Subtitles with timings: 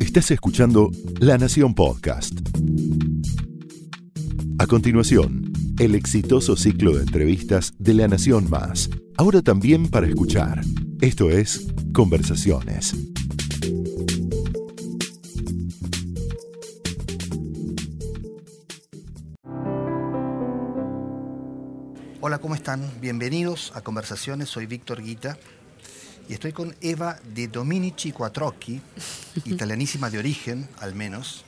[0.00, 0.90] Estás escuchando
[1.20, 2.38] La Nación Podcast.
[4.58, 10.60] A continuación, el exitoso ciclo de entrevistas de La Nación Más, ahora también para escuchar.
[11.00, 12.94] Esto es Conversaciones.
[22.20, 22.88] Hola, ¿cómo están?
[23.00, 24.48] Bienvenidos a Conversaciones.
[24.48, 25.38] Soy Víctor Guita
[26.32, 28.80] y estoy con Eva de Dominici Quattrocchi,
[29.44, 31.44] italianísima de origen, al menos.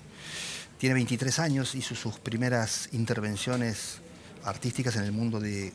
[0.77, 4.01] Tiene 23 años, hizo sus primeras intervenciones
[4.45, 5.73] artísticas en el mundo de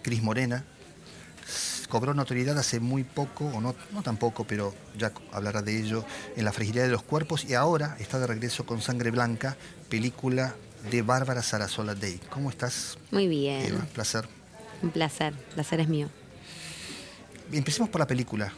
[0.00, 0.64] Cris Morena.
[1.90, 6.06] Cobró notoriedad hace muy poco, o no, no tan poco, pero ya hablará de ello,
[6.34, 9.58] en La fragilidad de los cuerpos y ahora está de regreso con Sangre Blanca,
[9.90, 10.54] película
[10.90, 12.18] de Bárbara Sarasola Day.
[12.30, 12.96] ¿Cómo estás?
[13.10, 13.66] Muy bien.
[13.66, 14.26] Eva, placer.
[14.80, 16.08] Un placer, placer es mío.
[17.52, 18.52] Empecemos por la película.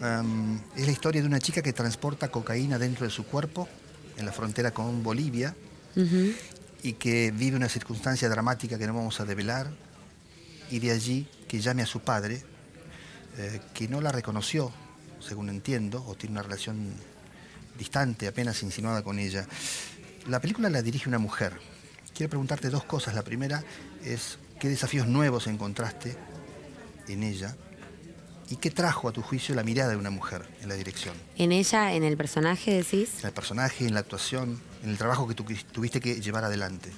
[0.00, 3.68] Um, es la historia de una chica que transporta cocaína dentro de su cuerpo
[4.16, 5.54] en la frontera con Bolivia
[6.82, 9.70] y que vive una circunstancia dramática que no vamos a develar
[10.70, 12.42] y de allí que llame a su padre,
[13.38, 14.70] eh, que no la reconoció,
[15.18, 16.92] según entiendo, o tiene una relación
[17.78, 19.46] distante, apenas insinuada con ella.
[20.28, 21.54] La película la dirige una mujer.
[22.14, 23.14] Quiero preguntarte dos cosas.
[23.14, 23.64] La primera
[24.04, 26.16] es qué desafíos nuevos encontraste
[27.08, 27.56] en ella
[28.50, 31.52] y qué trajo a tu juicio la mirada de una mujer en la dirección, En
[31.52, 33.20] ella, en el personaje, decís.
[33.20, 36.90] en el personaje, en la actuación, en el trabajo que tú tuviste que llevar adelante.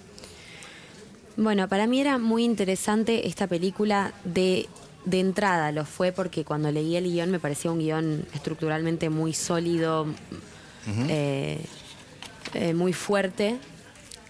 [1.36, 4.66] Bueno, para mí era muy interesante esta película de,
[5.04, 9.32] de entrada, lo fue porque cuando leí el guion me parecía un guion estructuralmente muy
[9.34, 10.06] sólido,
[11.08, 11.64] eh,
[12.54, 13.58] eh, muy fuerte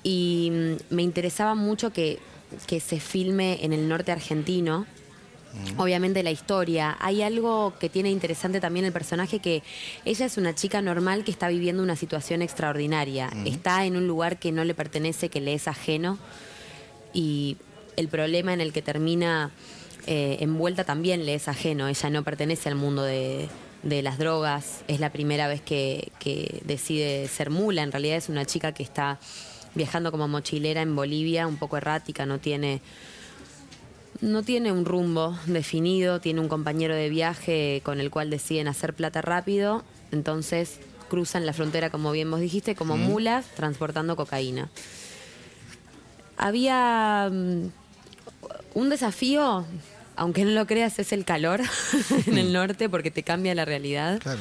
[0.02, 0.50] y
[0.90, 2.18] mm, me interesaba mucho que,
[2.66, 4.86] que se filme en el norte argentino.
[5.76, 6.96] Obviamente la historia.
[7.00, 9.62] Hay algo que tiene interesante también el personaje que
[10.04, 13.30] ella es una chica normal que está viviendo una situación extraordinaria.
[13.44, 16.18] Está en un lugar que no le pertenece, que le es ajeno
[17.12, 17.56] y
[17.96, 19.50] el problema en el que termina
[20.06, 21.88] eh, envuelta también le es ajeno.
[21.88, 23.48] Ella no pertenece al mundo de,
[23.82, 24.82] de las drogas.
[24.88, 27.82] Es la primera vez que, que decide ser mula.
[27.82, 29.18] En realidad es una chica que está
[29.74, 32.80] viajando como mochilera en Bolivia, un poco errática, no tiene
[34.22, 38.94] no tiene un rumbo definido, tiene un compañero de viaje con el cual deciden hacer
[38.94, 40.78] plata rápido, entonces
[41.10, 44.70] cruzan la frontera, como bien vos dijiste, como mulas transportando cocaína.
[46.36, 47.66] Había mm,
[48.74, 49.66] un desafío,
[50.16, 51.60] aunque no lo creas, es el calor
[52.26, 54.20] en el norte porque te cambia la realidad.
[54.20, 54.40] Claro.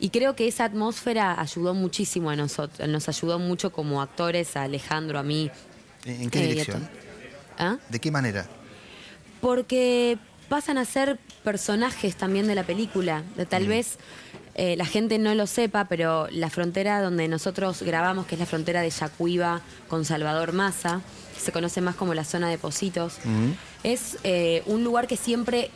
[0.00, 4.62] Y creo que esa atmósfera ayudó muchísimo a nosotros, nos ayudó mucho como actores, a
[4.62, 5.50] Alejandro, a mí.
[6.04, 6.82] ¿En qué eh, dirección?
[6.82, 6.88] to-
[7.58, 7.78] ¿Ah?
[7.88, 8.48] ¿De qué manera?
[9.40, 10.18] Porque
[10.48, 13.22] pasan a ser personajes también de la película.
[13.48, 13.98] Tal vez
[14.54, 18.46] eh, la gente no lo sepa, pero la frontera donde nosotros grabamos, que es la
[18.46, 21.00] frontera de Yacuiba con Salvador Massa,
[21.34, 23.18] que se conoce más como la zona de Positos,
[23.84, 25.70] es eh, un lugar que siempre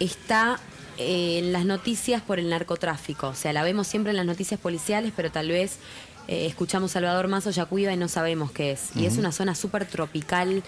[0.00, 0.58] está
[0.98, 3.28] eh, en las noticias por el narcotráfico.
[3.28, 5.78] O sea, la vemos siempre en las noticias policiales, pero tal vez
[6.28, 8.96] escuchamos Salvador Mazo, Yacuiba y no sabemos qué es.
[8.96, 10.62] Y es una zona súper tropical,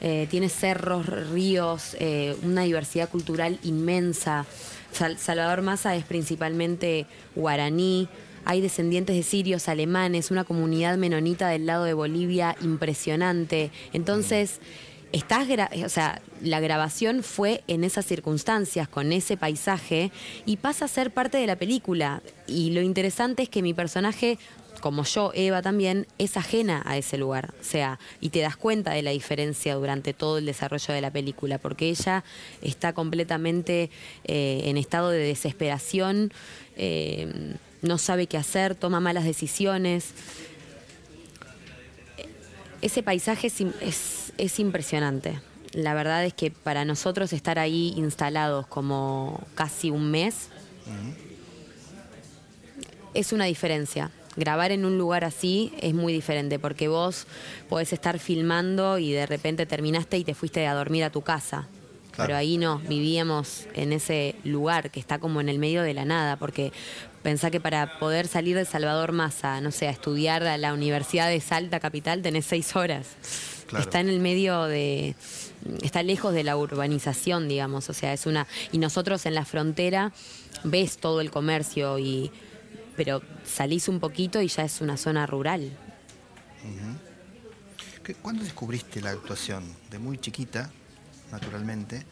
[0.00, 4.46] eh, tiene cerros, ríos, eh, una diversidad cultural inmensa.
[4.92, 7.06] Sal- Salvador Maza es principalmente
[7.36, 8.08] guaraní.
[8.44, 13.70] Hay descendientes de sirios, alemanes, una comunidad menonita del lado de Bolivia impresionante.
[13.92, 14.60] Entonces,
[15.12, 20.10] estás gra- o sea, la grabación fue en esas circunstancias, con ese paisaje,
[20.46, 22.22] y pasa a ser parte de la película.
[22.46, 24.38] Y lo interesante es que mi personaje,
[24.80, 27.54] como yo, Eva también, es ajena a ese lugar.
[27.60, 31.10] O sea, y te das cuenta de la diferencia durante todo el desarrollo de la
[31.10, 32.24] película, porque ella
[32.62, 33.90] está completamente
[34.24, 36.32] eh, en estado de desesperación,
[36.76, 40.12] eh, no sabe qué hacer, toma malas decisiones
[42.82, 45.38] ese paisaje es, im- es- es impresionante.
[45.72, 50.48] La verdad es que para nosotros estar ahí instalados como casi un mes
[53.14, 54.10] es una diferencia.
[54.36, 57.26] Grabar en un lugar así es muy diferente porque vos
[57.68, 61.68] podés estar filmando y de repente terminaste y te fuiste a dormir a tu casa.
[62.12, 62.28] Claro.
[62.28, 66.04] Pero ahí no, vivíamos en ese lugar que está como en el medio de la
[66.04, 66.72] nada, porque
[67.22, 71.28] pensá que para poder salir de Salvador Massa, no sé, a estudiar a la Universidad
[71.28, 73.06] de Salta Capital tenés seis horas.
[73.66, 73.84] Claro.
[73.84, 75.14] Está en el medio de.
[75.82, 77.88] está lejos de la urbanización, digamos.
[77.88, 78.46] O sea, es una.
[78.72, 80.12] Y nosotros en la frontera
[80.64, 82.30] ves todo el comercio y.
[83.00, 85.70] Pero salís un poquito y ya es una zona rural.
[88.04, 89.64] ¿Qué- ¿Cuándo descubriste la actuación?
[89.90, 90.70] De muy chiquita,
[91.32, 92.04] naturalmente.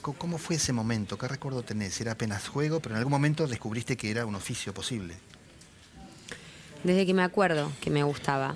[0.00, 1.18] ¿Cómo fue ese momento?
[1.18, 2.00] ¿Qué recuerdo tenés?
[2.00, 5.14] Era apenas juego, pero en algún momento descubriste que era un oficio posible.
[6.84, 8.54] Desde que me acuerdo que me gustaba.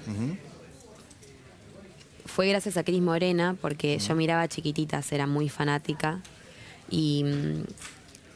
[2.24, 6.20] Fue gracias a Cris Morena, porque yo miraba chiquititas, era muy fanática.
[6.88, 7.62] Y mm,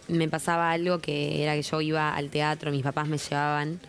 [0.08, 3.80] me pasaba algo que era que yo iba al teatro, mis papás me llevaban.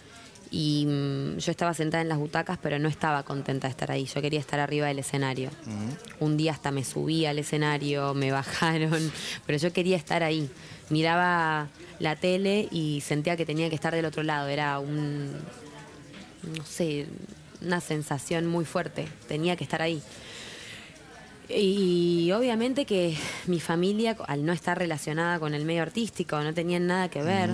[0.49, 4.05] Y mm, yo estaba sentada en las butacas, pero no estaba contenta de estar ahí.
[4.05, 5.49] Yo quería estar arriba del escenario.
[6.19, 9.11] Un día hasta me subí al escenario, me bajaron,
[9.45, 10.49] pero yo quería estar ahí.
[10.89, 11.67] Miraba
[11.99, 14.47] la tele y sentía que tenía que estar del otro lado.
[14.47, 15.33] Era un,
[16.55, 17.07] no sé,
[17.61, 19.07] una sensación muy fuerte.
[19.27, 20.01] Tenía que estar ahí.
[21.49, 26.88] Y obviamente que mi familia, al no estar relacionada con el medio artístico, no tenían
[26.88, 27.51] nada que ver,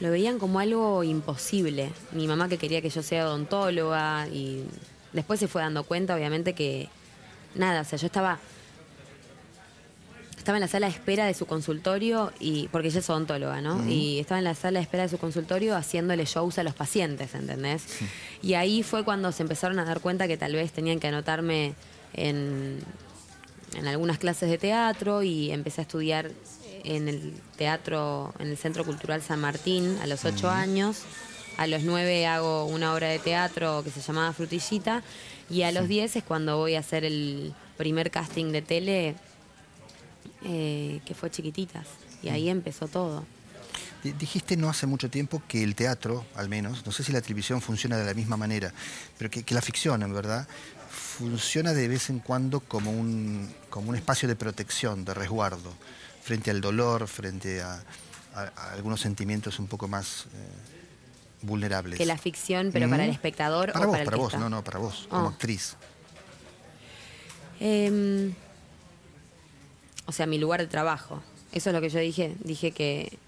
[0.00, 1.92] lo veían como algo imposible.
[2.12, 4.64] Mi mamá que quería que yo sea odontóloga y
[5.12, 6.88] después se fue dando cuenta, obviamente, que
[7.54, 8.40] nada, o sea, yo estaba
[10.46, 13.84] estaba en la sala de espera de su consultorio y porque ella es odontóloga, ¿no?
[13.88, 17.34] Y estaba en la sala de espera de su consultorio haciéndole shows a los pacientes,
[17.34, 17.82] ¿entendés?
[18.42, 21.74] Y ahí fue cuando se empezaron a dar cuenta que tal vez tenían que anotarme
[22.12, 22.78] en,
[23.74, 26.30] en algunas clases de teatro y empecé a estudiar
[26.84, 31.02] en el teatro, en el Centro Cultural San Martín a los ocho años.
[31.56, 35.02] A los nueve hago una obra de teatro que se llamaba Frutillita
[35.50, 39.16] y a los diez es cuando voy a hacer el primer casting de tele
[40.46, 41.86] eh, que fue Chiquititas.
[42.22, 43.24] Y ahí empezó todo.
[44.02, 47.20] Di- Dijiste no hace mucho tiempo que el teatro, al menos, no sé si la
[47.20, 48.72] televisión funciona de la misma manera,
[49.18, 50.46] pero que, que la ficción, en verdad,
[50.90, 55.72] funciona de vez en cuando como un, como un espacio de protección, de resguardo,
[56.22, 57.82] frente al dolor, frente a,
[58.34, 61.98] a- a algunos sentimientos un poco más eh, vulnerables.
[61.98, 63.14] Que la ficción, pero para el Mm.
[63.14, 64.40] espectador Para o vos, para el para que vos, está.
[64.40, 65.28] no, no, para vos, como Oh.
[65.28, 65.74] actriz.
[67.60, 68.32] Em,
[70.06, 71.22] o sea, mi lugar de trabajo.
[71.52, 72.34] Eso es lo que yo dije.
[72.44, 73.18] Dije que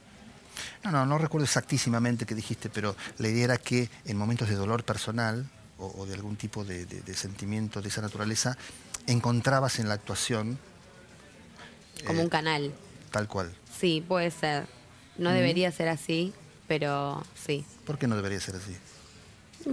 [0.84, 4.54] No, no, no recuerdo exactísimamente qué dijiste, pero la idea era que en momentos de
[4.56, 5.48] dolor personal
[5.78, 8.56] o, o de algún tipo de, de- de sentimiento de esa naturaleza,
[9.06, 10.58] encontrabas en la actuación
[12.06, 12.72] como Eh, un canal.
[13.10, 13.54] tal cual.
[13.78, 14.66] Sí, puede ser.
[15.16, 16.32] No debería ser así,
[16.69, 17.64] pero sí.
[17.86, 18.76] ¿Por qué no debería ser así?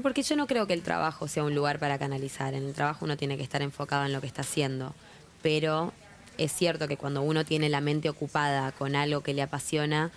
[0.02, 2.54] Porque yo no creo que el trabajo sea un lugar para canalizar.
[2.56, 4.96] En el trabajo uno tiene que estar enfocado en lo que está haciendo.
[5.44, 5.94] Pero
[6.38, 10.12] es cierto que cuando uno tiene la mente ocupada con algo que le apasiona,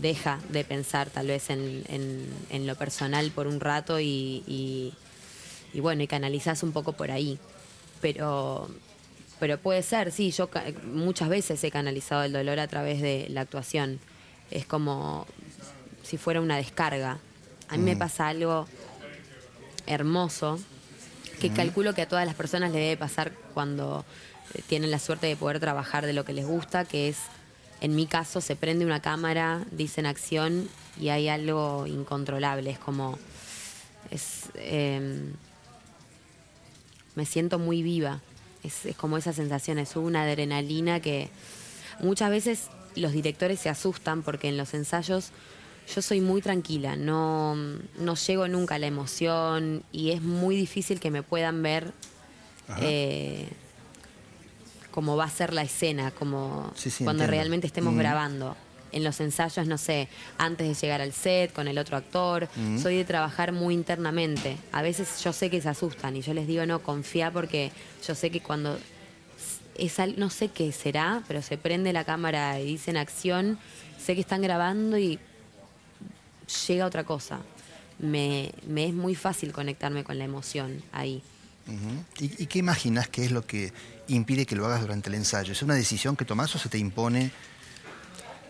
[0.00, 4.92] deja de pensar tal vez en, en- en lo personal por un rato y, y-
[5.72, 7.38] y bueno, y canalizás un poco por ahí.
[8.00, 8.68] Pero,
[9.40, 10.48] pero puede ser, sí, yo
[10.84, 13.98] muchas veces he canalizado el dolor a través de la actuación.
[14.50, 15.26] Es como
[16.02, 17.18] si fuera una descarga.
[17.68, 18.66] A mí me pasa algo
[19.86, 20.58] hermoso
[21.40, 24.04] que calculo que a todas las personas le debe pasar cuando
[24.68, 27.18] tienen la suerte de poder trabajar de lo que les gusta, que es,
[27.80, 30.68] en mi caso, se prende una cámara, dicen acción
[31.00, 32.70] y hay algo incontrolable.
[32.70, 33.18] Es como,
[34.10, 35.32] es, em,
[37.14, 38.20] me siento muy viva.
[38.62, 41.28] Es, es como esa sensación, es una adrenalina que
[42.00, 45.30] muchas veces los directores se asustan porque en los ensayos
[45.94, 50.98] yo soy muy tranquila, no, no llego nunca a la emoción y es muy difícil
[50.98, 51.92] que me puedan ver
[52.80, 53.48] eh,
[54.96, 57.38] cómo va a ser la escena, como Sí, sí, cuando entiendo.
[57.42, 57.98] realmente estemos Mm.
[57.98, 58.56] grabando.
[58.92, 60.08] En los ensayos, no sé,
[60.38, 62.78] antes de llegar al set con el otro actor, Mm.
[62.78, 64.56] soy de trabajar muy internamente.
[64.72, 67.72] A veces yo sé que se asustan y yo les digo, no, confía porque
[68.08, 68.78] yo sé que cuando
[69.76, 73.58] es al- no sé qué será, pero se prende la cámara y dicen acción,
[74.02, 75.18] sé que están grabando y
[76.66, 77.40] llega otra cosa.
[77.98, 81.22] Me, me es muy fácil conectarme con la emoción ahí.
[82.20, 83.72] ¿Y, y qué imaginas que es lo que
[84.08, 85.52] impide que lo hagas durante el ensayo?
[85.52, 87.30] ¿Es una decisión que tomás o se te impone?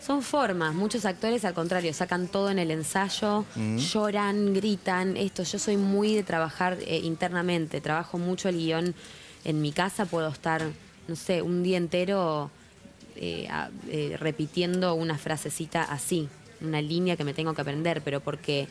[0.05, 3.45] Son formas, muchos actores al contrario, sacan todo en el ensayo,
[3.77, 8.95] lloran, gritan, esto, yo soy muy de trabajar eh, internamente, trabajo mucho el guion
[9.45, 10.63] en mi casa, puedo estar,
[11.09, 12.51] no sé, un día entero
[13.17, 16.29] eh, a- eh, repitiendo una frasecita así,
[16.61, 18.69] una línea que me tengo que aprender, pero porque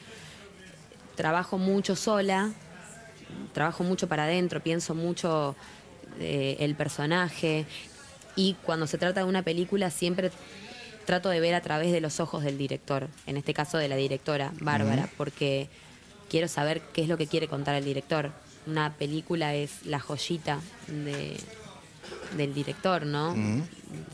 [1.15, 2.51] trabajo mucho sola,
[3.53, 5.55] trabajo mucho para adentro, pienso mucho
[6.19, 7.65] eh, el personaje
[8.35, 10.31] y cuando se trata de una película siempre
[11.05, 13.95] trato de ver a través de los ojos del director, en este caso de la
[13.95, 15.69] directora, Bárbara, porque
[16.29, 18.31] quiero saber qué es lo que quiere contar el director.
[18.67, 21.37] Una película es la joyita de,
[22.35, 23.35] del director, ¿no?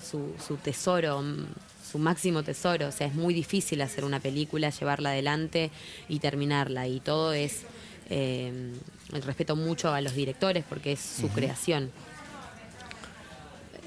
[0.04, 1.46] Su, su tesoro, mm,
[1.90, 2.88] su máximo tesoro.
[2.88, 5.72] O sea, es muy difícil hacer una película, llevarla adelante
[6.10, 6.88] y terminarla.
[6.88, 7.62] Y todo es
[8.14, 8.74] eh,
[9.14, 11.92] el respeto mucho a los directores porque es su creación.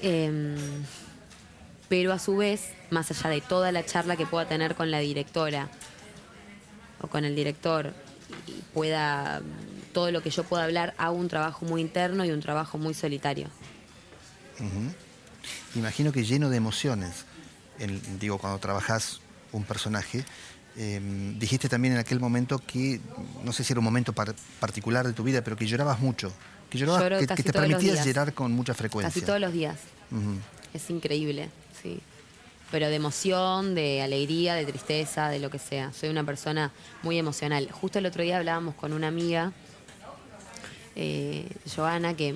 [0.01, 0.55] Em,
[1.89, 4.97] pero a su vez, más allá de toda la charla que pueda tener con la
[4.97, 5.69] directora
[7.01, 7.93] o con el director,
[8.47, 9.43] y pueda,
[9.93, 12.95] todo lo que yo pueda hablar, hago un trabajo muy interno y un trabajo muy
[12.95, 13.47] solitario.
[15.75, 17.25] Imagino que lleno de emociones,
[18.19, 20.25] digo, cuando trabajas un personaje,
[20.77, 22.99] em, dijiste también en aquel momento que,
[23.43, 26.31] no sé si era un momento particular de tu vida, pero que llorabas mucho,
[26.69, 29.13] que, llorabas, que, te permitías llorar con mucha frecuencia.
[29.13, 29.77] Casi todos los días.
[30.73, 31.49] Es increíble,
[31.81, 31.99] sí.
[32.71, 35.93] Pero de emoción, de alegría, de tristeza, de lo que sea.
[35.93, 36.71] Soy una persona
[37.03, 37.69] muy emocional.
[37.71, 39.53] Justo el otro día hablábamos con una amiga,
[40.95, 42.33] eh, Joana, que,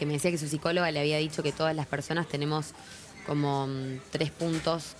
[0.00, 2.72] me decía que su psicóloga le había dicho que todas las personas tenemos
[3.26, 4.94] como mm, tres puntos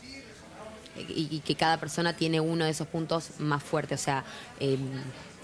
[0.96, 3.94] y, que cada persona tiene uno de esos puntos más fuerte.
[3.94, 4.24] O sea,
[4.60, 4.80] em,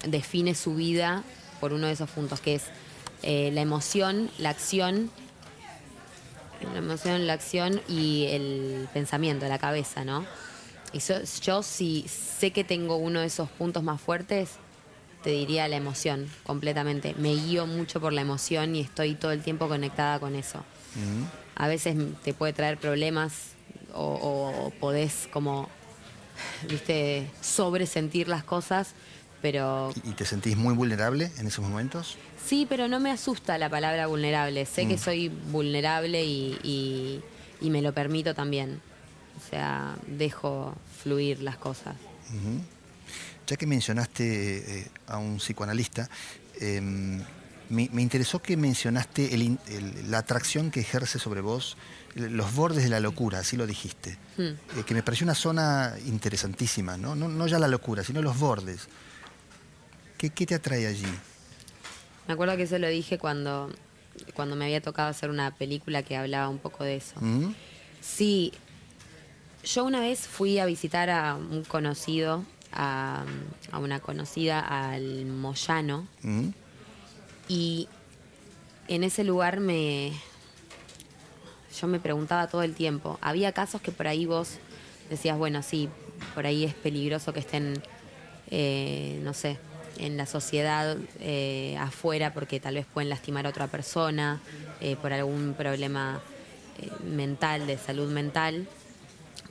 [0.07, 1.25] define su vida
[1.61, 2.64] por uno de esos puntos, que es
[3.23, 5.11] eh, la emoción, la acción
[6.73, 10.26] la emoción, la acción y el pensamiento, la cabeza, ¿no?
[10.92, 11.00] Y
[11.42, 14.50] yo, si sé que tengo uno de esos puntos más fuertes,
[15.23, 17.14] te diría la emoción, completamente.
[17.16, 20.64] Me guío mucho por la emoción y estoy todo el tiempo conectada con eso.
[21.54, 23.52] A veces te puede traer problemas
[23.94, 25.68] o, podés como,
[26.68, 28.94] viste, sobresentir las cosas,
[29.42, 29.92] pero...
[30.04, 32.16] ¿Y te sentís muy vulnerable en esos momentos?
[32.44, 34.66] Sí, pero no me asusta la palabra vulnerable.
[34.66, 34.99] Sé que mm.
[34.99, 37.23] soy vulnerable y,
[37.62, 38.80] me lo permito también.
[39.38, 41.94] O sea, dejo fluir las cosas.
[43.47, 46.09] Ya que mencionaste eh, a un psicoanalista,
[46.61, 47.20] em,
[47.71, 49.31] me, interesó que mencionaste
[50.09, 51.77] la atracción que ejerce sobre vos
[52.15, 54.19] los bordes de la locura, así lo dijiste.
[54.37, 54.43] Hmm.
[54.79, 57.15] Eh, que me pareció una zona interesantísima, ¿no?
[57.15, 57.47] ¿no?
[57.47, 58.89] ya la locura, sino los bordes.
[60.19, 61.07] ¿Qué, qué te atrae allí?
[62.27, 63.73] Me acuerdo que eso lo dije cuando,
[64.35, 67.15] cuando me había tocado hacer una película que hablaba un poco de eso.
[67.21, 67.55] ¿Mm?
[68.00, 68.53] Sí,
[69.65, 73.25] yo una vez fui a visitar a un conocido, a,
[73.73, 76.49] una conocida, al Moyano, ¿Mm?
[77.50, 77.88] Y
[78.87, 80.12] en ese lugar me...
[81.80, 83.19] Yo me preguntaba todo el tiempo.
[83.21, 84.59] Había casos que por ahí vos
[85.09, 85.88] decías, bueno, sí,
[86.35, 87.83] por ahí es peligroso que estén,
[88.50, 89.59] eh, no sé,
[89.99, 94.40] en la sociedad eh, afuera porque tal vez pueden lastimar a otra persona
[94.80, 96.21] eh, por algún problema
[97.04, 98.69] mental, de salud mental.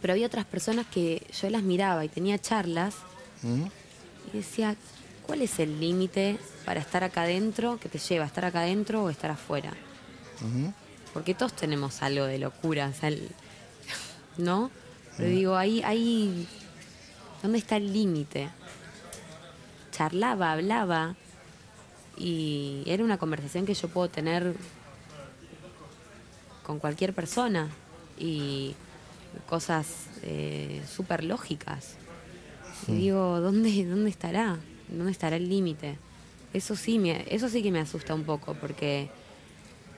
[0.02, 2.96] Pero había otras personas que yo las miraba y tenía charlas
[3.42, 3.66] ¿Mm?
[4.34, 4.78] y decía,
[5.30, 9.04] ¿cuál es el límite para estar acá adentro, que te lleva a estar acá adentro
[9.04, 9.72] o estar afuera?
[11.14, 12.92] Porque todos tenemos algo de locura,
[14.40, 14.72] ¿no?
[15.16, 16.48] Pero digo, ahí, ahí,
[17.44, 18.50] ¿dónde está el límite?
[19.92, 21.16] charlaba, hablaba
[22.18, 24.56] y era una conversación que yo puedo tener
[26.64, 27.70] con cualquier persona
[28.18, 28.74] y
[29.48, 31.98] cosas eh, súper lógicas.
[32.88, 34.58] Y digo, ¿dónde, ¿dónde estará?
[34.92, 35.98] ¿Dónde estará el límite?
[36.54, 39.10] Eso sí, me, eso sí que me asusta un poco, porque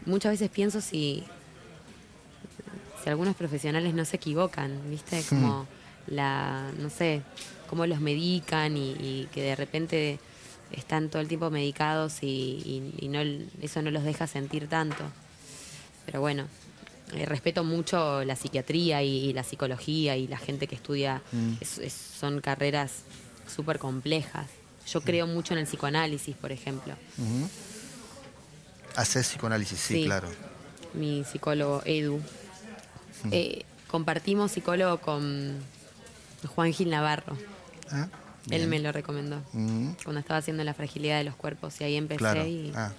[0.05, 1.24] muchas veces pienso si,
[3.03, 5.24] si algunos profesionales no se equivocan, ¿viste?
[5.29, 5.67] Como
[6.07, 7.21] la, no sé,
[7.69, 10.19] cómo los medican y, que de repente
[10.71, 13.21] están todo el tiempo medicados y, no,
[13.62, 15.03] eso no los deja sentir tanto.
[16.05, 16.48] Pero bueno,
[17.13, 21.53] eh, respeto mucho la psiquiatría y, la psicología y la gente que estudia, mm.
[22.19, 23.03] son carreras
[23.48, 24.48] súper complejas.
[24.88, 26.95] Yo creo mucho en el psicoanálisis, por ejemplo.
[28.95, 30.29] Haces psicoanálisis, sí, claro.
[30.93, 32.21] Mi psicólogo Edu.
[33.31, 35.59] Eh, compartimos psicólogo con
[36.55, 37.38] Juan Gil Navarro.
[37.91, 38.07] Ah,
[38.50, 39.41] Él me lo recomendó.
[40.03, 42.50] Cuando estaba haciendo la fragilidad de los cuerpos y ahí empecé.
[42.50, 42.71] Y...
[42.75, 42.91] Ah,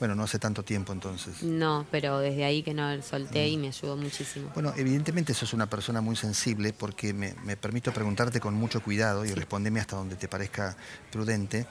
[0.00, 1.42] bueno, no hace tanto tiempo entonces.
[1.42, 3.60] No, pero desde ahí que no solté y mm.
[3.60, 4.50] me ayudó muchísimo.
[4.54, 9.34] Bueno, evidentemente sos una persona muy sensible porque me, permito preguntarte con mucho cuidado y
[9.34, 10.74] respondeme hasta donde te parezca
[11.12, 11.66] prudente.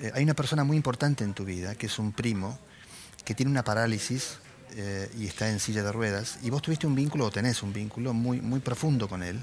[0.00, 2.56] Eh, hay una persona muy importante en tu vida, que es un primo,
[3.24, 4.38] que tiene una parálisis
[4.76, 7.72] eh, y está en silla de ruedas, y vos tuviste un vínculo o tenés un
[7.72, 9.42] vínculo muy, muy profundo con él,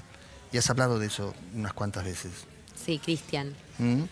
[0.52, 2.32] y has hablado de eso unas cuantas veces.
[2.82, 3.54] Sí, Cristian.
[3.78, 4.04] Mm.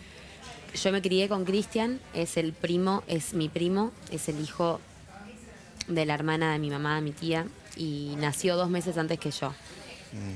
[0.73, 4.79] Yo me crié con Cristian, es el primo, es mi primo, es el hijo
[5.87, 9.31] de la hermana de mi mamá, de mi tía, y nació dos meses antes que
[9.31, 9.49] yo.
[9.49, 10.33] Mm.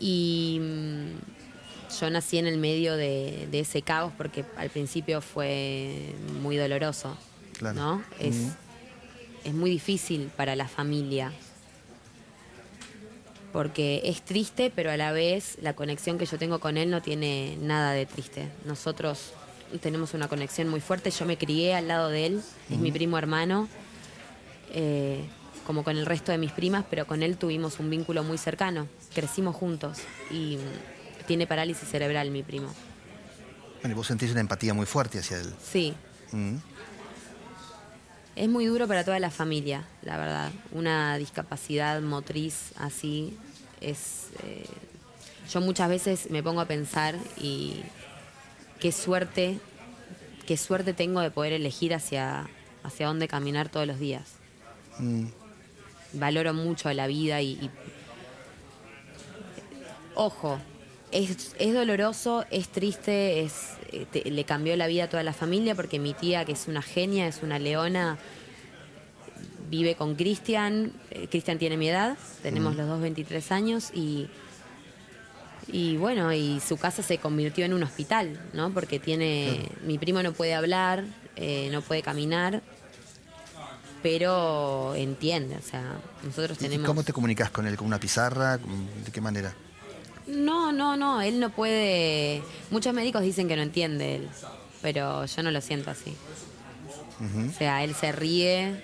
[0.00, 6.56] Y mm, yo nací en el medio de, ese caos porque al principio fue muy
[6.56, 7.16] doloroso.
[7.60, 8.02] ¿no?
[8.18, 8.36] Es,
[9.44, 11.32] es muy difícil para la familia
[13.52, 17.02] porque es triste, pero a la vez la conexión que yo tengo con él no
[17.02, 18.48] tiene nada de triste.
[18.64, 19.32] Nosotros
[19.80, 23.18] tenemos una conexión muy fuerte, yo me crié al lado de él, es mi primo
[23.18, 23.68] hermano,
[24.70, 25.24] eh,
[25.66, 28.88] como con el resto de mis primas, pero con él tuvimos un vínculo muy cercano.
[29.14, 29.98] Crecimos juntos
[30.30, 32.74] y mm, tiene parálisis cerebral mi primo.
[33.80, 35.52] Bueno, y vos sentís una empatía muy fuerte hacia él.
[35.62, 35.94] Sí.
[38.34, 40.50] Es muy duro para toda la familia, la verdad.
[40.72, 43.36] Una discapacidad motriz así
[43.80, 44.28] es...
[44.42, 44.64] eh,
[45.50, 47.82] yo muchas veces me pongo a pensar y
[48.80, 49.58] qué suerte,
[50.46, 52.48] qué suerte tengo de poder elegir hacia,
[52.84, 54.22] hacia dónde caminar todos los días.
[54.98, 55.26] Mm.
[56.14, 57.52] Valoro mucho la vida y...
[57.52, 57.70] y-
[60.14, 60.58] ojo,
[61.12, 65.32] es, es doloroso, es triste, es, eh, te- le cambió la vida a toda la
[65.32, 68.18] familia porque mi tía, que es una genia, es una leona,
[69.70, 70.92] vive con Cristian.
[71.10, 74.28] eh, Cristian tiene mi edad, tenemos los dos 23 años y,
[75.68, 78.70] y bueno, y su casa se convirtió en un hospital, ¿no?
[78.72, 81.04] Porque tiene, mi primo no puede hablar,
[81.36, 82.62] eh, no puede caminar,
[84.02, 86.86] pero entiende, o sea, nosotros ¿Y tenemos...
[86.86, 87.76] cómo te comunicas con él?
[87.76, 88.58] ¿Con una pizarra?
[88.58, 89.54] ¿De qué manera?
[90.26, 92.42] No, no, no, él no puede...
[92.70, 94.28] Muchos médicos dicen que no entiende él,
[94.80, 96.16] pero yo no lo siento así.
[97.48, 98.82] O sea, él se ríe,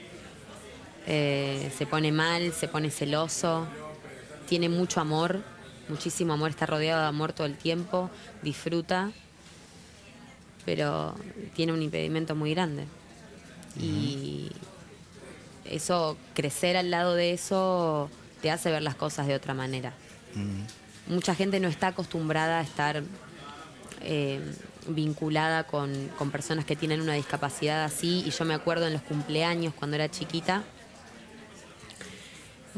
[1.07, 3.66] eh, se pone mal, se pone celoso,
[4.49, 5.42] tiene mucho amor,
[5.88, 8.11] muchísimo amor, está rodeado de amor todo el tiempo,
[8.42, 9.11] disfruta,
[10.64, 11.14] pero
[11.57, 12.85] tiene un impedimento muy grande.
[13.80, 14.50] Y
[15.64, 18.09] eso, crecer al lado de eso,
[18.40, 19.95] te hace ver las cosas de otra manera.
[21.08, 23.02] Mucha gente no está acostumbrada a estar
[24.02, 24.40] eh,
[24.88, 28.22] vinculada con, con personas que tienen una discapacidad así.
[28.26, 30.64] Y yo me acuerdo en los cumpleaños cuando era chiquita,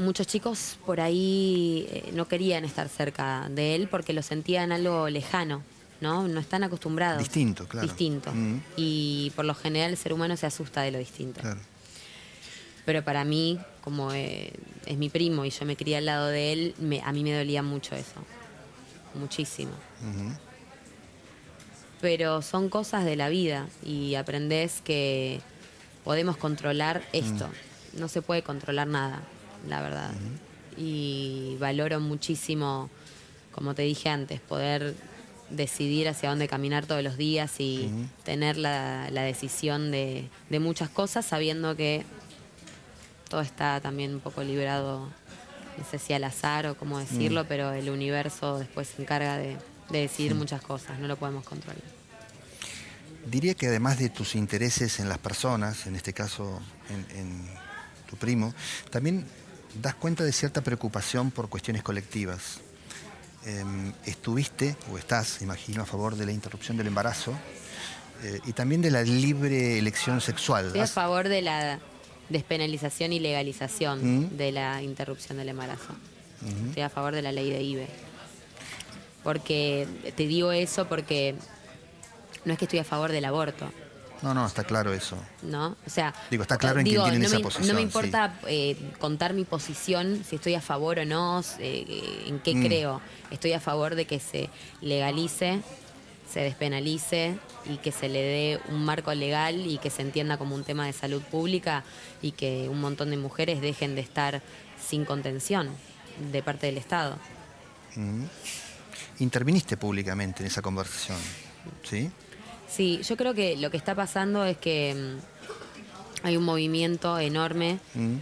[0.00, 5.08] muchos chicos por ahí eh, no querían estar cerca de él porque lo sentían algo
[5.08, 5.62] lejano,
[6.00, 6.26] ¿no?
[6.26, 7.18] No están acostumbrados.
[7.18, 7.86] Distinto, claro.
[7.86, 8.32] Distinto.
[8.32, 8.60] Mm.
[8.76, 11.40] Y por lo general el ser humano se asusta de lo distinto.
[11.40, 11.60] Claro.
[12.84, 14.52] Pero para mí, como eh,
[14.86, 17.36] es mi primo y yo me crié al lado de él, me- a mí me
[17.36, 18.20] dolía mucho eso.
[19.14, 19.72] Muchísimo.
[22.00, 25.40] Pero son cosas de la vida y aprendés que
[26.04, 27.48] podemos controlar esto.
[27.98, 29.20] No se puede controlar nada,
[29.68, 30.10] la verdad.
[30.78, 32.88] Y valoro muchísimo,
[33.52, 34.94] como te dije antes, poder
[35.50, 37.90] decidir hacia dónde caminar todos los días y
[38.24, 42.04] tener la, la decisión de, de muchas cosas sabiendo que
[43.30, 45.08] todo está también un poco librado,
[45.78, 49.56] no sé si al azar o cómo decirlo, pero el universo después se encarga de,
[49.88, 51.80] de decidir muchas cosas, no lo podemos controlar.
[53.24, 57.46] Diría que además de tus intereses en las personas, en este caso en, en
[58.08, 58.52] tu primo,
[58.90, 59.24] también
[59.80, 62.60] das cuenta de cierta preocupación por cuestiones colectivas.
[63.46, 67.32] Em, estuviste, o estás, imagino, a favor de la interrupción del embarazo
[68.22, 70.66] eh, y también de la libre elección sexual.
[70.66, 71.78] Estoy a favor de la
[72.30, 73.98] despenalización y legalización
[74.30, 74.36] Mm.
[74.36, 75.94] de la interrupción del embarazo.
[76.68, 77.86] Estoy a favor de la ley de IBE.
[79.22, 81.34] Porque te digo eso porque
[82.46, 83.70] no es que estoy a favor del aborto,
[84.22, 85.16] No, no, está claro eso.
[85.42, 85.76] ¿no?
[85.86, 87.80] O sea, Digo, está claro en quién digo, tienen no esa me, posición, No me
[87.80, 87.84] sí.
[87.84, 92.64] importa eh, contar mi posición, si estoy a favor o no, eh, en qué Mm.
[92.66, 93.00] creo.
[93.30, 94.50] Estoy a favor de que se
[94.82, 95.60] legalice,
[96.32, 100.54] se despenalice y que se le dé un marco legal y que se entienda como
[100.54, 101.82] un tema de salud pública
[102.22, 104.42] y que un montón de mujeres dejen de estar
[104.80, 105.68] sin contención
[106.32, 107.18] de parte del Estado.
[109.18, 111.18] Interviniste públicamente en esa conversación,
[111.82, 112.10] ¿sí?
[112.68, 114.94] Sí, yo creo que lo que está pasando es que
[116.22, 118.16] mm, hay un movimiento enorme Mm.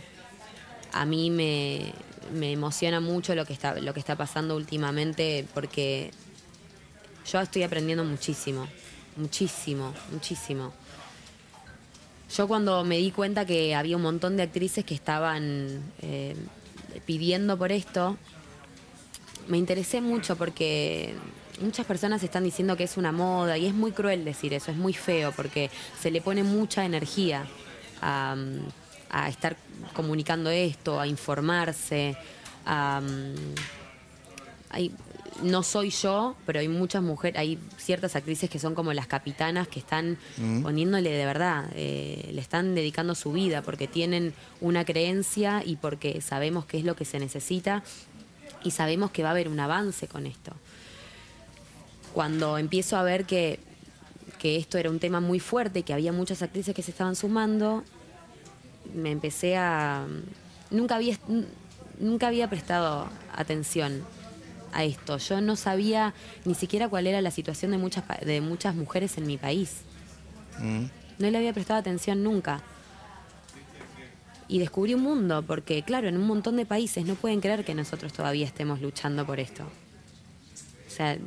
[0.93, 1.93] a mí me,
[2.33, 6.11] me emociona mucho lo que está lo que está pasando últimamente porque
[7.31, 8.67] yo estoy aprendiendo muchísimo,
[9.17, 10.73] muchísimo, muchísimo.
[12.35, 16.37] Yo cuando me di cuenta que había un montón de actrices que estaban eh,
[17.07, 18.17] pidiendo por esto,
[19.47, 21.15] me interesé mucho porque
[21.61, 24.77] muchas personas están diciendo que es una moda y es muy cruel decir eso, es
[24.77, 27.47] muy feo porque se le pone mucha energía
[28.01, 28.37] a,
[29.29, 29.57] estar
[29.95, 32.17] comunicando esto, a informarse,
[32.67, 33.01] a,
[34.71, 34.93] hay-
[35.43, 39.69] no soy yo, pero hay muchas mujeres, hay ciertas actrices que son como las capitanas
[39.69, 40.19] que están
[40.63, 46.21] poniéndole de verdad, eh, le están dedicando su vida porque tienen una creencia y porque
[46.21, 47.83] sabemos qué es lo que se necesita
[48.65, 50.53] y sabemos que va a haber un avance con esto.
[52.13, 53.61] Cuando empiezo a ver que,
[54.39, 57.85] que esto era un tema muy fuerte, que había muchas actrices que se estaban sumando,
[58.95, 60.07] me empecé a...
[60.71, 61.19] Nunca había,
[62.01, 64.03] nunca había prestado atención
[64.73, 65.19] a esto.
[65.19, 69.27] Yo no sabía ni siquiera cuál era la situación de muchas, de muchas mujeres en
[69.27, 69.79] mi país.
[70.59, 70.85] Mm.
[71.19, 72.63] No le había prestado atención nunca.
[74.51, 77.75] y descubrí un mundo, porque claro, en un montón de países no pueden creer que
[77.75, 79.65] nosotros todavía estemos luchando por esto.
[80.87, 81.19] O sea,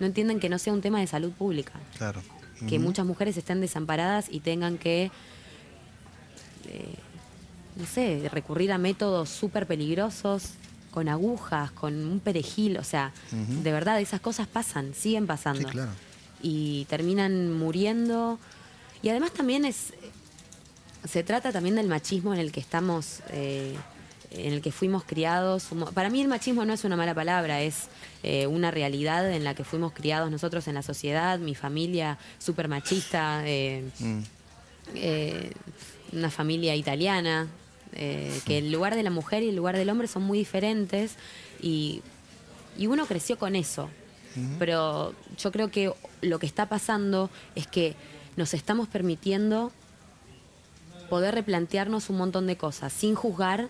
[0.00, 1.74] no entienden que no sea un tema de salud pública.
[1.96, 2.20] Claro.
[2.68, 5.10] Que muchas mujeres estén desamparadas y tengan que,
[6.68, 6.94] eh,
[7.76, 10.54] no sé, recurrir a métodos súper peligrosos,
[10.96, 12.78] con agujas, con un perejil.
[12.78, 15.58] O sea, de verdad, esas cosas pasan, siguen pasando.
[15.60, 15.90] Sí, claro.
[16.40, 18.38] Y terminan muriendo.
[19.02, 19.92] Y además también es,
[21.06, 23.76] se trata también del machismo en el que estamos, eh,
[24.30, 25.66] en el que fuimos criados.
[25.92, 27.88] Para mí el machismo no es una mala palabra, es
[28.22, 32.68] eh, una realidad en la que fuimos criados nosotros en la sociedad, mi familia súper
[32.68, 34.22] machista, eh, Mm.
[36.16, 37.48] una familia italiana,
[37.92, 41.16] que el lugar de la mujer y el lugar del hombre son muy diferentes
[41.60, 42.02] y,
[42.76, 43.88] y uno creció con eso.
[44.58, 47.96] Pero yo creo que lo que está pasando es que
[48.36, 49.72] nos estamos permitiendo
[51.08, 53.68] poder replantearnos un montón de cosas sin juzgar.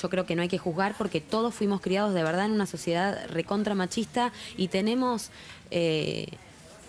[0.00, 2.66] Yo creo que no hay que juzgar porque todos fuimos criados de verdad en una
[2.66, 5.30] sociedad recontra machista y tenemos
[5.70, 6.28] eh,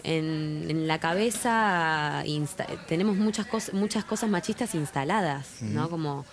[0.03, 5.89] en, en la cabeza insta- tenemos muchas cosas muchas cosas machistas instaladas, ¿no?
[5.89, 6.25] Como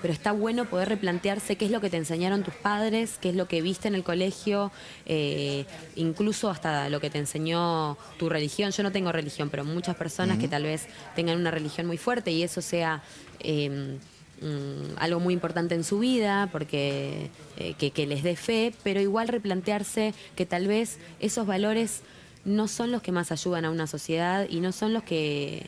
[0.00, 3.36] pero está bueno poder replantearse qué es lo que te enseñaron tus padres, qué es
[3.36, 4.72] lo que viste en el colegio,
[5.06, 8.72] eh, incluso hasta lo que te enseñó tu religión.
[8.72, 12.32] Yo no tengo religión, pero muchas personas que tal vez tengan una religión muy fuerte
[12.32, 13.00] y eso sea
[13.38, 13.96] eh,
[14.42, 19.00] mm, algo muy importante en su vida, porque eh, que, que les dé fe, pero
[19.00, 22.00] igual replantearse que tal vez esos valores
[22.44, 25.66] no son los que más ayudan a una sociedad y no son los que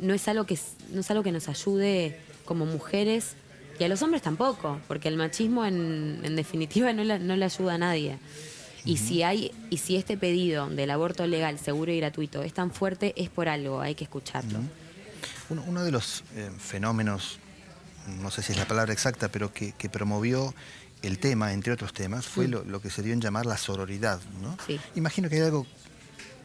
[0.00, 0.58] no es algo que
[0.90, 3.36] no es algo que nos ayude como mujeres
[3.78, 7.44] y a los hombres tampoco, porque el machismo en, en definitiva no le, no le
[7.44, 8.18] ayuda a nadie.
[8.84, 12.70] Y si hay y si este pedido del aborto legal, seguro y gratuito es tan
[12.70, 14.58] fuerte es por algo, hay que escucharlo.
[15.48, 17.38] Uno, uno de los eh, fenómenos,
[18.06, 20.54] no sé si es la palabra exacta, pero que, que promovió
[21.02, 24.20] el tema, entre otros temas, fue lo, lo que se dio en llamar la sororidad.
[24.40, 24.56] ¿no?
[24.66, 24.80] Sí.
[24.94, 25.66] Imagino que hay algo,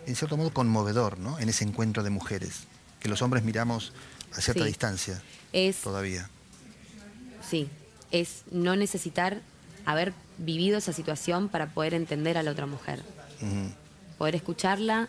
[0.05, 1.39] en cierto modo, conmovedor ¿no?
[1.39, 2.63] en ese encuentro de mujeres,
[2.99, 3.93] que los hombres miramos
[4.35, 4.67] a cierta Sí.
[4.67, 5.21] distancia
[5.53, 6.29] Es todavía.
[7.47, 7.69] Sí,
[8.11, 9.41] es no necesitar
[9.85, 13.01] haber vivido esa situación para poder entender a la otra mujer.
[14.17, 15.07] Poder escucharla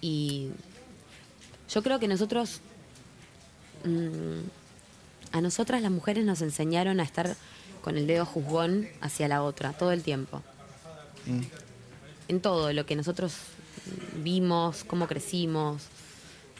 [0.00, 0.48] y
[1.72, 2.60] yo creo que nosotros,
[3.84, 4.40] mm,
[5.32, 7.36] a nosotras las mujeres nos enseñaron a estar
[7.82, 10.42] con el dedo juzgón hacia la otra todo el tiempo.
[12.28, 13.34] En todo lo que nosotros
[14.22, 15.82] vimos, cómo crecimos,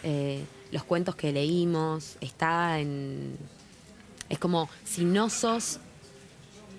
[0.03, 3.37] eh, los cuentos que leímos, está en...
[4.29, 5.79] Es como, si no sos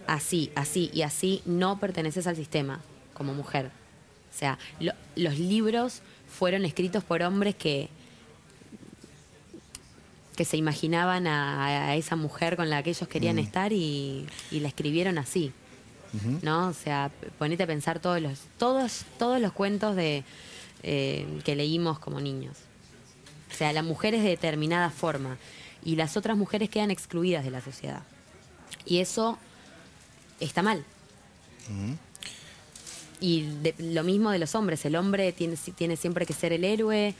[0.08, 2.82] así, así y así, no perteneces al sistema
[3.14, 3.68] como mujer.
[4.34, 7.90] O sea, lo- los libros fueron escritos por hombres que,
[10.42, 14.60] que se imaginaban a, a esa mujer con la que ellos querían estar y, y
[14.60, 15.52] la escribieron así.
[16.42, 16.70] ¿No?
[16.70, 20.24] O sea, ponete a pensar todos los, todos, todos los cuentos de,
[20.82, 22.58] eh, que leímos como niños.
[23.52, 25.38] O sea, la mujer es de determinada forma
[25.86, 28.02] y las otras mujeres quedan excluidas de la sociedad.
[28.84, 29.38] Y eso
[30.40, 30.84] está mal.
[33.20, 34.84] Y de- lo mismo de los hombres.
[34.86, 37.14] El hombre tiene, tiene siempre que ser el héroe.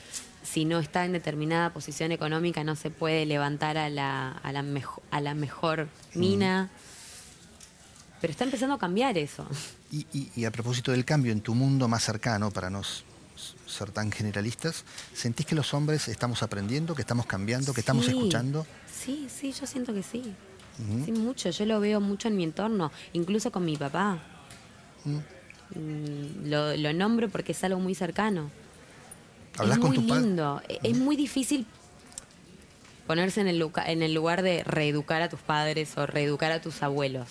[0.44, 4.64] Si no está en determinada posición económica, no se puede levantar a la, a la,
[4.64, 6.70] mejo- a la mejor mina.
[8.20, 9.48] Pero está empezando a cambiar eso.
[9.92, 12.82] Y, y- y a propósito del cambio en tu mundo más cercano, para no
[13.66, 18.12] ser tan generalistas, ¿sentís que los hombres estamos aprendiendo, que estamos cambiando, que estamos Sí.
[18.12, 18.66] escuchando?
[18.92, 20.34] Sí, sí, yo siento que sí.
[21.06, 21.50] Sí, mucho.
[21.52, 24.20] Yo lo veo mucho en mi entorno, incluso con mi papá.
[25.06, 28.50] Mm, Lo, lo nombro porque es algo muy cercano.
[29.58, 30.22] ¿Hablas es con muy tu padre?
[30.22, 30.62] lindo.
[30.68, 31.66] E- Es muy difícil
[33.08, 36.62] ponerse en el, luca- en el lugar de reeducar a tus padres o reeducar a
[36.62, 37.28] tus abuelos.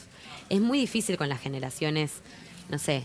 [0.49, 2.13] Es muy difícil con las generaciones,
[2.69, 3.05] no sé,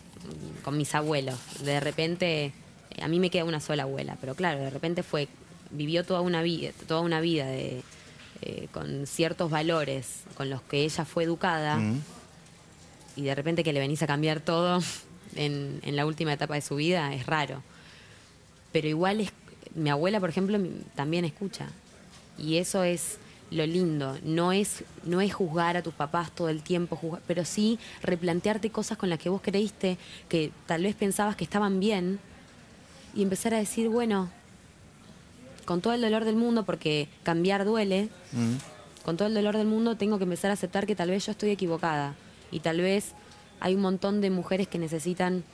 [0.64, 1.40] con mis abuelos.
[1.64, 2.46] De repente,
[2.92, 5.28] eh, a mí me queda una sola abuela, pero claro, de repente fue,
[5.72, 7.82] vivió toda una vida, toda una vida de,
[8.42, 12.02] eh, con ciertos valores con los que ella fue educada Mm.
[13.16, 14.82] y de repente que le venís a cambiar todo
[15.36, 17.64] en, en la última etapa de su vida es raro.
[18.76, 19.32] Pero igual es,
[19.74, 20.60] mi abuela, por ejemplo,
[20.96, 21.70] también escucha.
[22.38, 24.18] Y eso es lo lindo.
[24.22, 28.72] No es, no es juzgar a tus papás todo el tiempo, juzgar- pero sí replantearte
[28.72, 32.20] cosas con las que vos creíste que tal vez pensabas que estaban bien
[33.16, 34.30] y empezar a decir, bueno,
[35.64, 38.56] con todo el dolor del mundo, porque cambiar duele, Mm.
[39.06, 41.32] con todo el dolor del mundo tengo que empezar a aceptar que tal vez yo
[41.32, 42.14] estoy equivocada
[42.52, 43.14] y tal vez
[43.62, 45.46] hay un montón de mujeres que necesitan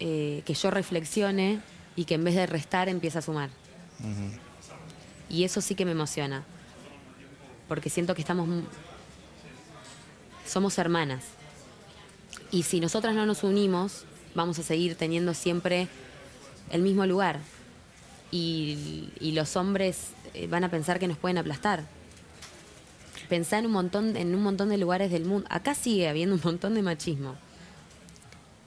[0.00, 1.60] eh, que yo reflexione
[1.96, 3.50] y que en vez de restar empiece a sumar.
[5.28, 6.44] Y eso sí que me emociona,
[7.68, 8.48] porque siento que estamos
[10.46, 11.24] somos hermanas.
[12.50, 14.04] Y si nosotras no nos unimos,
[14.34, 15.88] vamos a seguir teniendo siempre
[16.70, 17.40] el mismo lugar.
[18.30, 21.84] Y, los hombres eh, van a pensar que nos pueden aplastar.
[23.28, 25.46] Pensá en un montón, en un montón de lugares del mundo.
[25.50, 27.34] Acá sigue habiendo un montón de machismo.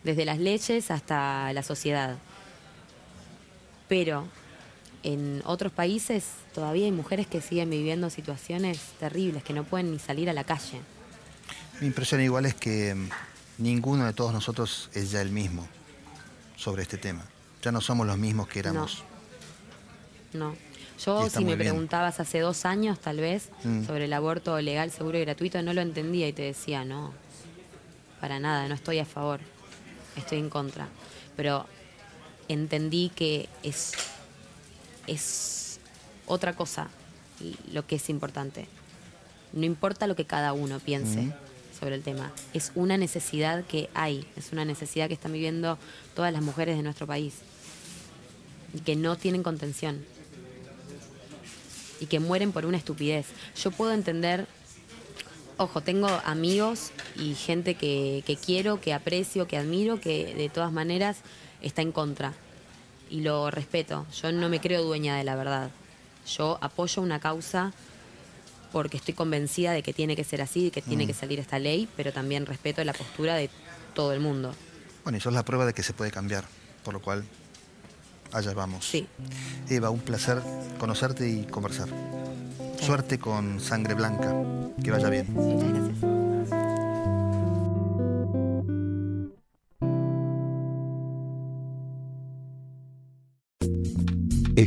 [0.04, 2.18] Desde las leyes hasta la sociedad.
[3.88, 4.28] Pero
[5.04, 10.00] en otros países todavía hay mujeres que siguen viviendo situaciones terribles, que no pueden ni
[10.00, 10.82] salir a la calle.
[11.80, 13.10] Mi impresión igual es que mm,
[13.60, 15.68] ninguno de todos nosotros es ya el mismo
[16.56, 17.26] sobre este tema.
[17.62, 19.04] Ya no somos los mismos que éramos.
[20.34, 20.56] No.
[21.06, 23.86] Yo, si me preguntabas hace dos años, tal vez, mm.
[23.86, 27.14] sobre el aborto legal, seguro y gratuito, no lo entendía y te decía, no,
[28.20, 29.40] para nada, no estoy a favor,
[30.16, 30.88] estoy en contra.
[31.36, 31.68] Pero
[32.48, 33.94] entendí que es,
[35.08, 35.80] es
[36.26, 36.90] otra cosa
[37.72, 38.68] lo que es importante.
[39.54, 41.22] No importa lo que cada uno piense.
[41.22, 41.34] Mm
[41.78, 42.32] sobre el tema.
[42.54, 45.78] Es una necesidad que hay, es una necesidad que están viviendo
[46.16, 47.36] todas las mujeres de nuestro país
[48.74, 50.04] y que no tienen contención
[52.00, 53.28] y que mueren por una estupidez.
[53.62, 54.48] Yo puedo entender,
[55.58, 60.72] ojo, tengo amigos y gente que, que quiero, que aprecio, que admiro, que de todas
[60.72, 61.18] maneras
[61.62, 62.34] está en contra
[63.10, 64.06] y lo respeto.
[64.22, 65.70] Yo no me creo dueña de la verdad.
[66.28, 67.74] Yo apoyo una causa
[68.72, 71.08] porque estoy convencida de que tiene que ser así, de que tiene mm.
[71.08, 73.50] que salir esta ley, pero también respeto la postura de
[73.94, 74.54] todo el mundo.
[75.04, 76.44] Bueno, y eso es la prueba de que se puede cambiar,
[76.84, 77.24] por lo cual
[78.34, 78.86] allá vamos.
[78.86, 79.08] Sí.
[79.70, 80.42] Eva, un placer
[80.80, 81.88] conocerte y conversar.
[82.82, 84.36] Suerte con Sangre Blanca.
[84.84, 85.34] Que vaya bien.
[85.34, 86.17] Muchas gracias.